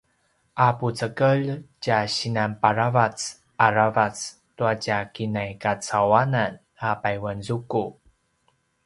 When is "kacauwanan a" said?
5.63-6.89